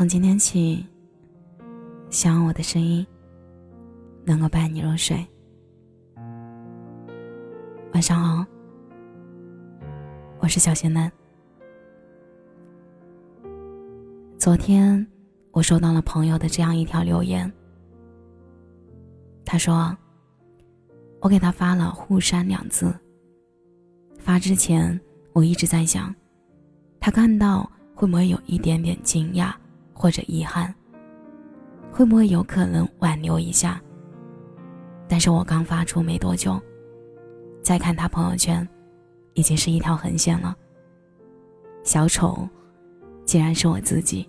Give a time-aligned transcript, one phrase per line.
[0.00, 0.82] 从今天起，
[2.08, 3.06] 希望我的声音
[4.24, 5.22] 能够伴你入睡。
[7.92, 8.46] 晚上好，
[10.38, 11.12] 我是小仙男。
[14.38, 15.06] 昨天
[15.50, 17.52] 我收到了朋友的这样一条留言，
[19.44, 19.94] 他说
[21.20, 22.90] ：“我给他发了‘互删’两字。
[24.18, 24.98] 发之前，
[25.34, 26.14] 我一直在想，
[26.98, 29.52] 他看到会不会有一点点惊讶。”
[29.92, 30.74] 或者遗憾，
[31.90, 33.80] 会不会有可能挽留一下？
[35.08, 36.60] 但是我刚发出没多久，
[37.62, 38.66] 再看他朋友圈，
[39.34, 40.56] 已经是一条横线了。
[41.82, 42.48] 小丑，
[43.24, 44.28] 竟然是我自己。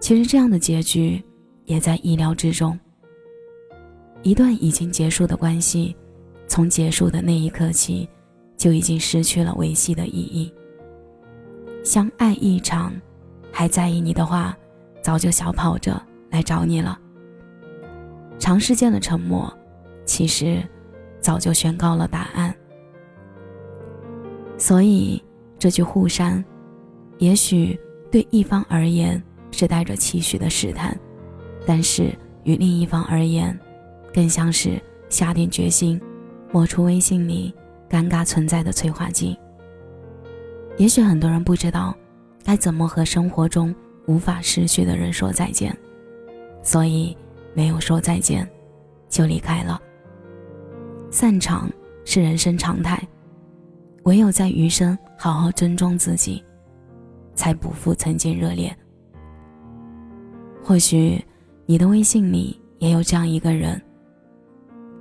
[0.00, 1.22] 其实这样的结局
[1.64, 2.78] 也在意料之中。
[4.22, 5.94] 一段已经结束的关系，
[6.48, 8.08] 从结束的那一刻起，
[8.56, 10.52] 就已经失去了维系的意义。
[11.84, 12.92] 相爱一场。
[13.58, 14.54] 还在意你的话，
[15.00, 17.00] 早就小跑着来找你了。
[18.38, 19.50] 长时间的沉默，
[20.04, 20.62] 其实
[21.20, 22.54] 早就宣告了答案。
[24.58, 25.24] 所以
[25.58, 26.44] 这句互删，
[27.16, 30.94] 也许对一方而言是带着期许的试探，
[31.64, 33.58] 但是与另一方而言，
[34.12, 35.98] 更像是下定决心，
[36.52, 37.54] 抹除微信里
[37.88, 39.34] 尴尬存在的催化剂。
[40.76, 41.96] 也许很多人不知道。
[42.46, 43.74] 该怎么和生活中
[44.06, 45.76] 无法失去的人说再见？
[46.62, 47.16] 所以
[47.54, 48.48] 没有说再见，
[49.08, 49.82] 就离开了。
[51.10, 51.68] 散场
[52.04, 53.02] 是人生常态，
[54.04, 56.40] 唯有在余生好好尊重自己，
[57.34, 58.72] 才不负曾经热烈。
[60.62, 61.20] 或许
[61.64, 63.82] 你的微信里也有这样一个人，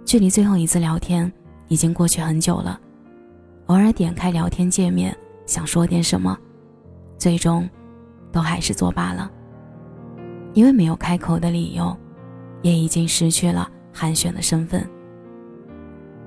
[0.03, 1.31] 距离最后一次聊天
[1.67, 2.81] 已经过去很久了，
[3.67, 5.15] 偶尔点开聊天界面，
[5.45, 6.35] 想说点什么。
[7.17, 7.67] 最终，
[8.31, 9.31] 都还是作罢了。
[10.53, 11.95] 因为没有开口的理由，
[12.61, 14.87] 也已经失去了寒暄的身份。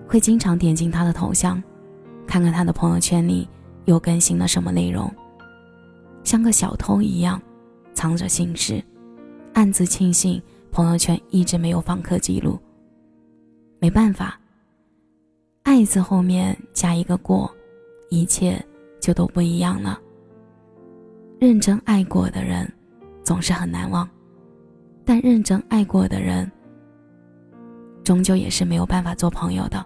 [0.07, 1.63] 会经常点进他的头像，
[2.27, 3.49] 看看他的朋友圈里
[3.87, 5.11] 又更新了什么内容，
[6.25, 7.41] 像个小偷一样
[7.95, 8.83] 藏着心事，
[9.55, 12.59] 暗自庆幸朋友圈一直没有访客记录。
[13.81, 14.39] 没办法，
[15.63, 17.51] 爱字后面加一个过，
[18.11, 18.63] 一切
[19.01, 19.99] 就都不一样了。
[21.41, 22.69] 认真爱过的人，
[23.23, 24.09] 总是很难忘，
[25.05, 26.51] 但认真爱过的人，
[28.03, 29.85] 终究也是没有办法做朋友的。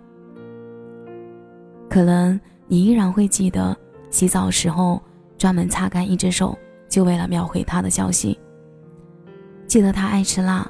[1.90, 3.76] 可能你依然会记得
[4.08, 4.98] 洗澡时候
[5.36, 6.56] 专门擦干一只手，
[6.88, 8.38] 就为了秒回他的消息。
[9.66, 10.66] 记得他爱吃辣，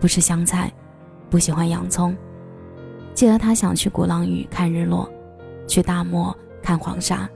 [0.00, 0.68] 不吃香菜，
[1.30, 2.12] 不喜欢洋葱。
[3.14, 5.08] 记得他想去鼓浪屿看日落，
[5.68, 7.30] 去大漠看黄沙。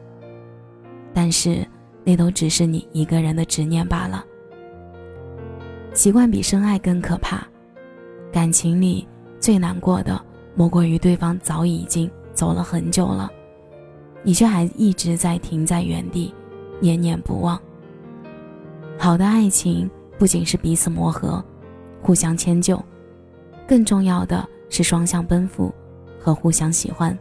[1.15, 1.65] 但是。
[2.09, 4.25] 那都只是你一个人的执念罢了。
[5.93, 7.47] 习惯比深爱更可怕，
[8.33, 9.07] 感情里
[9.39, 10.19] 最难过的
[10.55, 13.31] 莫过于对方早已经走了很久了，
[14.23, 16.33] 你却还一直在停在原地，
[16.81, 17.61] 念念不忘。
[18.97, 19.87] 好的爱情
[20.17, 21.45] 不仅是彼此磨合，
[22.01, 22.83] 互相迁就，
[23.67, 25.71] 更重要的是双向奔赴
[26.19, 27.17] 和互相喜欢。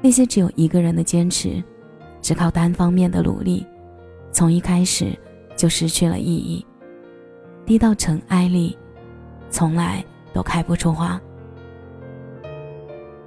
[0.00, 1.60] 那些只有一个人的坚持，
[2.20, 3.66] 只靠单方面的努力。
[4.32, 5.16] 从一开始
[5.54, 6.66] 就失去了意义，
[7.66, 8.76] 低到尘埃里，
[9.50, 11.20] 从来都开不出花。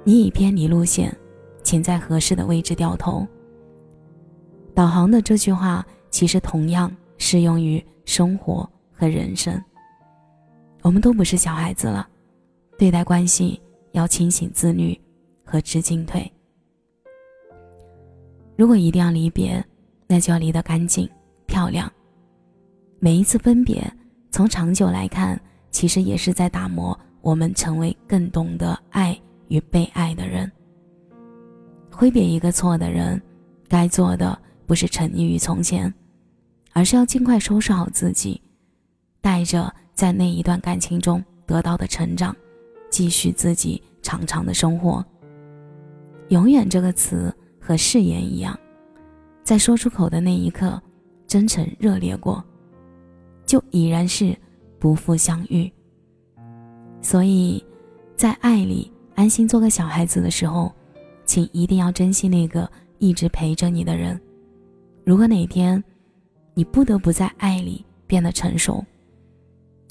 [0.02, 1.16] 你已偏离路线，
[1.62, 3.26] 请在合适的位置掉头。
[4.74, 9.62] 导航的这句话其实同样适用于生活和人生。
[10.82, 12.06] 我们都不是小孩子了，
[12.76, 13.62] 对待关系
[13.92, 15.00] 要清醒自律
[15.44, 16.30] 和知进退。
[18.56, 19.64] 如果一定要离别。
[20.06, 21.08] 那就要离得干净、
[21.46, 21.90] 漂亮。
[22.98, 23.92] 每一次分别，
[24.30, 25.40] 从长久来看，
[25.70, 29.18] 其实也是在打磨我们成为更懂得爱
[29.48, 30.50] 与被爱的人。
[31.90, 33.20] 挥别一个错的人，
[33.68, 35.92] 该做的不是沉溺于从前，
[36.72, 38.40] 而是要尽快收拾好自己，
[39.20, 42.34] 带着在那一段感情中得到的成长，
[42.90, 45.04] 继续自己长长的生活。
[46.28, 48.58] 永远这个词和誓言一样。
[49.46, 50.82] 在说出口的那一刻，
[51.24, 52.42] 真诚热烈过，
[53.46, 54.36] 就已然是
[54.80, 55.72] 不负相遇。
[57.00, 57.64] 所以，
[58.16, 60.72] 在爱里安心做个小孩子的时候，
[61.24, 64.20] 请一定要珍惜那个一直陪着你的人。
[65.04, 65.82] 如果哪天
[66.52, 68.84] 你不得不在爱里变得成熟，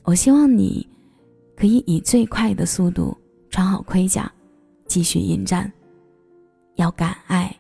[0.04, 0.86] 我希望你
[1.56, 3.18] 可以以最快的速度
[3.50, 4.30] 穿好盔甲，
[4.86, 5.72] 继续迎战。
[6.76, 7.56] 要敢爱，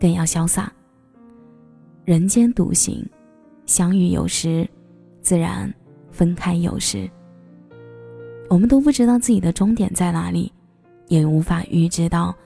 [0.00, 0.72] 更要潇洒。
[2.04, 3.02] 人间独行，
[3.64, 4.68] 相遇有时，
[5.22, 5.72] 自然
[6.10, 7.08] 分开有时。
[8.50, 10.52] 我们都不知道自己的终点在哪里，
[11.08, 12.36] 也无法预知到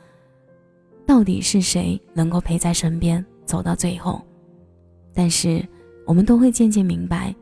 [1.04, 4.24] 到底是谁能够陪在身边走到最后。
[5.12, 5.60] 但是，
[6.06, 7.34] 我们都会渐渐明白，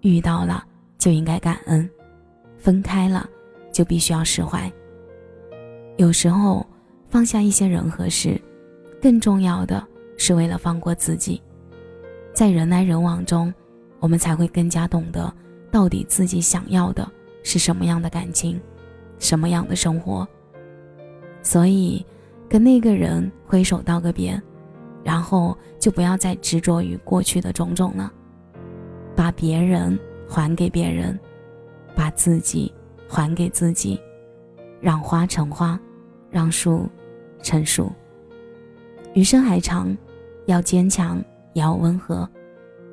[0.00, 0.64] 遇到了
[0.96, 1.86] 就应该感恩，
[2.56, 3.28] 分开了
[3.70, 4.72] 就必须要释怀。
[5.98, 6.66] 有时候，
[7.10, 8.40] 放下一些人和事，
[8.98, 9.86] 更重要的
[10.16, 11.38] 是为了放过自己。
[12.32, 13.52] 在人来人往中，
[13.98, 15.32] 我们才会更加懂得
[15.70, 17.08] 到底自己想要的。
[17.42, 18.60] 是什么样的感情，
[19.18, 20.28] 什么样的生活？
[21.42, 22.04] 所以，
[22.50, 24.40] 跟那个人挥手道个别，
[25.02, 28.12] 然后就不要再执着于过去的种种了，
[29.16, 29.98] 把别人
[30.28, 31.18] 还给别人，
[31.94, 32.70] 把自己
[33.08, 33.98] 还给自己，
[34.82, 35.80] 让花成花，
[36.30, 36.86] 让树
[37.42, 37.90] 成树。
[39.14, 39.96] 余生还长，
[40.44, 42.28] 要坚强，也要温和，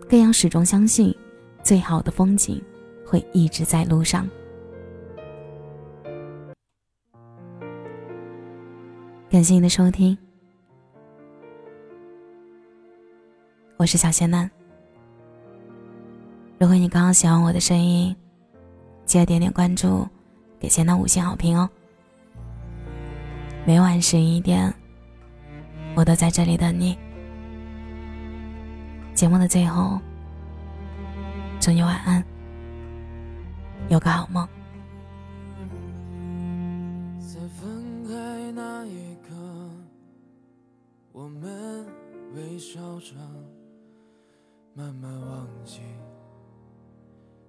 [0.10, 1.16] 更要始终相信，
[1.64, 2.64] 最好的风景
[3.06, 4.28] 会一直在路上。
[9.30, 10.18] 感谢你的收听，
[13.76, 14.50] 我是小仙男。
[16.60, 18.16] 如果你刚刚喜欢我的声音，
[19.06, 20.08] 记得点点关注，
[20.60, 21.70] 给仙男五星好评哦。
[23.66, 24.74] 每晚十一点，
[25.94, 26.98] 我都在这里等你。
[29.18, 30.00] 节目的最后，
[31.60, 32.24] 祝你晚安，
[33.90, 34.48] 有个好梦。
[37.20, 39.34] 在分开那一刻，
[41.12, 41.84] 我们
[42.36, 43.16] 微笑着，
[44.76, 45.82] 慢慢忘记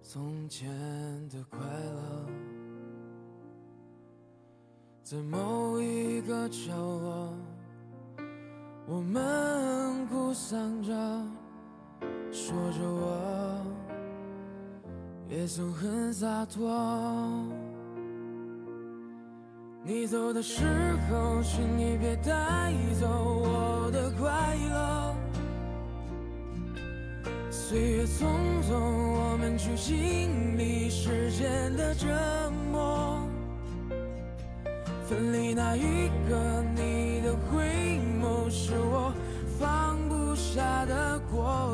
[0.03, 0.70] 从前
[1.29, 2.26] 的快乐，
[5.03, 7.35] 在某一个角落，
[8.87, 10.94] 我们哭丧着，
[12.30, 13.60] 说着我
[15.28, 16.69] 也曾很洒脱。
[19.84, 20.64] 你走的时
[21.08, 24.28] 候，请你别带走我的快
[24.70, 25.14] 乐。
[27.50, 28.26] 岁月匆
[28.62, 32.06] 匆，我们去经历时间的折
[32.70, 33.26] 磨。
[35.06, 37.07] 分离那一刻，你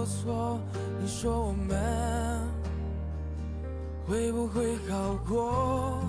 [0.05, 0.61] 错。
[1.01, 1.77] 你说我们
[4.07, 6.03] 会不会好过？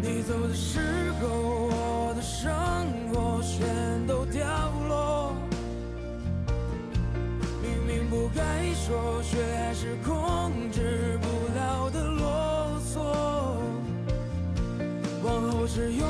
[0.00, 0.80] 你走的时
[1.20, 2.50] 候，我的生
[3.12, 4.46] 活全都掉
[4.88, 5.32] 落。
[7.62, 11.28] 明明不该说，却还是控制不
[11.58, 13.00] 了的啰嗦。
[15.24, 16.06] 往后只有